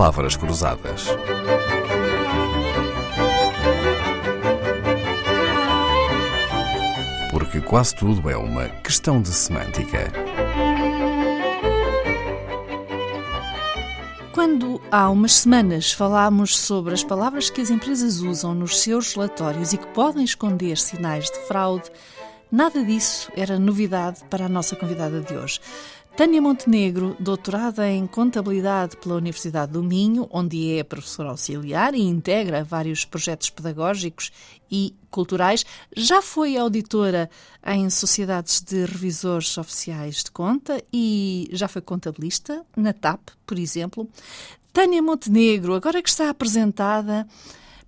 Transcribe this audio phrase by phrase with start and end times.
[0.00, 1.08] Palavras Cruzadas.
[7.30, 10.10] Porque quase tudo é uma questão de semântica.
[14.32, 19.74] Quando há umas semanas falámos sobre as palavras que as empresas usam nos seus relatórios
[19.74, 21.90] e que podem esconder sinais de fraude,
[22.50, 25.60] nada disso era novidade para a nossa convidada de hoje.
[26.20, 32.62] Tânia Montenegro, doutorada em Contabilidade pela Universidade do Minho, onde é professora auxiliar e integra
[32.62, 34.30] vários projetos pedagógicos
[34.70, 35.64] e culturais,
[35.96, 37.30] já foi auditora
[37.66, 44.06] em sociedades de revisores oficiais de conta e já foi contabilista na TAP, por exemplo.
[44.74, 47.26] Tânia Montenegro, agora que está apresentada,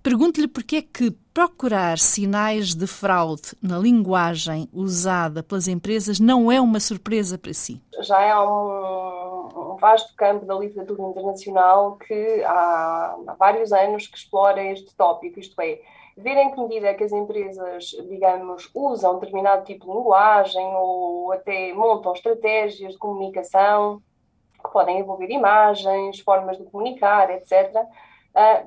[0.03, 6.59] Pergunto-lhe porque é que procurar sinais de fraude na linguagem usada pelas empresas não é
[6.59, 7.81] uma surpresa para si.
[8.01, 14.17] Já é um, um vasto campo da literatura internacional que há, há vários anos que
[14.17, 15.79] explora este tópico, isto é,
[16.17, 21.31] ver em que medida é que as empresas, digamos, usam determinado tipo de linguagem ou
[21.31, 24.01] até montam estratégias de comunicação
[24.61, 27.87] que podem envolver imagens, formas de comunicar, etc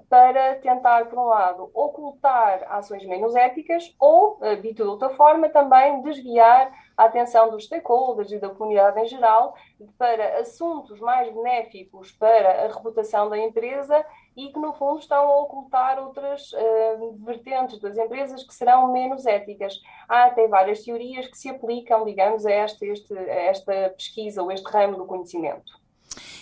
[0.08, 5.48] para tentar, por um lado, ocultar ações menos éticas ou, uh, dito de outra forma,
[5.48, 9.54] também desviar a atenção dos stakeholders e da comunidade em geral
[9.98, 14.06] para assuntos mais benéficos para a reputação da empresa
[14.36, 19.26] e que, no fundo, estão a ocultar outras uh, vertentes das empresas que serão menos
[19.26, 19.74] éticas.
[20.08, 24.52] Há até várias teorias que se aplicam, digamos, a esta, este, a esta pesquisa ou
[24.52, 25.85] este ramo do conhecimento.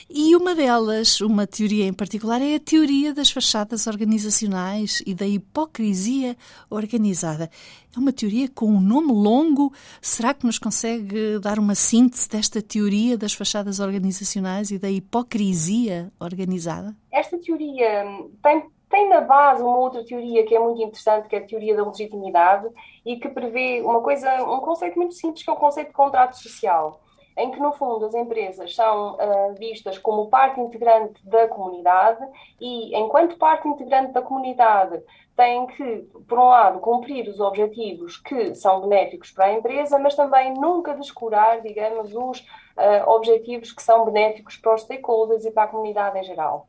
[0.09, 5.27] E uma delas, uma teoria em particular, é a teoria das fachadas organizacionais e da
[5.27, 6.37] hipocrisia
[6.69, 7.51] organizada.
[7.95, 9.73] É uma teoria com um nome longo.
[10.03, 16.13] Será que nos consegue dar uma síntese desta teoria das fachadas organizacionais e da hipocrisia
[16.21, 16.95] organizada?
[17.11, 18.05] Esta teoria
[18.43, 21.75] tem tem na base uma outra teoria que é muito interessante, que é a teoria
[21.75, 22.69] da legitimidade,
[23.05, 26.35] e que prevê uma coisa, um conceito muito simples, que é o conceito de contrato
[26.41, 27.01] social
[27.36, 32.24] em que, no fundo, as empresas são uh, vistas como parte integrante da comunidade
[32.61, 35.02] e, enquanto parte integrante da comunidade,
[35.36, 40.14] têm que, por um lado, cumprir os objetivos que são benéficos para a empresa, mas
[40.14, 45.64] também nunca descurar, digamos, os uh, objetivos que são benéficos para os stakeholders e para
[45.64, 46.68] a comunidade em geral.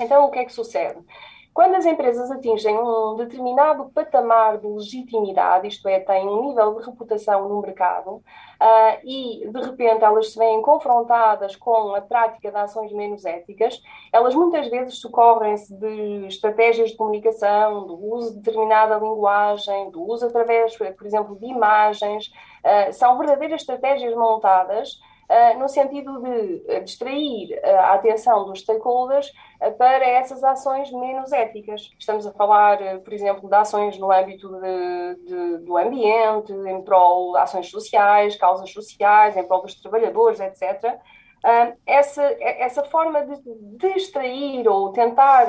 [0.00, 0.98] Então, o que é que sucede?
[1.54, 6.86] Quando as empresas atingem um determinado patamar de legitimidade, isto é, têm um nível de
[6.86, 8.22] reputação no mercado, uh,
[9.04, 14.34] e de repente elas se veem confrontadas com a prática de ações menos éticas, elas
[14.34, 20.74] muitas vezes socorrem-se de estratégias de comunicação, do uso de determinada linguagem, do uso através,
[20.76, 22.28] por exemplo, de imagens,
[22.64, 24.98] uh, são verdadeiras estratégias montadas
[25.32, 29.32] uh, no sentido de eh, distrair uh, a atenção dos stakeholders
[29.78, 31.88] para essas ações menos éticas.
[31.96, 37.32] Estamos a falar, por exemplo, de ações no âmbito de, de, do ambiente, em prol
[37.32, 40.98] de ações sociais, causas sociais, em prol dos trabalhadores, etc.
[41.86, 43.40] essa, essa forma de
[43.76, 45.46] distrair ou tentar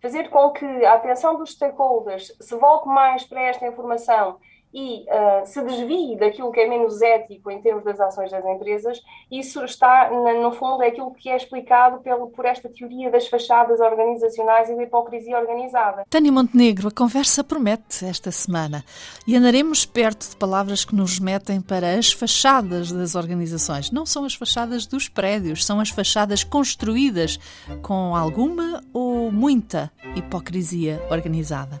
[0.00, 4.38] fazer com que a atenção dos stakeholders se volte mais para esta informação
[4.72, 9.00] e uh, se desvie daquilo que é menos ético em termos das ações das empresas,
[9.30, 13.80] isso está, no fundo, é aquilo que é explicado pelo, por esta teoria das fachadas
[13.80, 16.04] organizacionais e da hipocrisia organizada.
[16.10, 18.84] Tânia Montenegro, a conversa promete esta semana
[19.26, 23.90] e andaremos perto de palavras que nos metem para as fachadas das organizações.
[23.90, 27.38] Não são as fachadas dos prédios, são as fachadas construídas
[27.82, 31.80] com alguma ou muita hipocrisia organizada.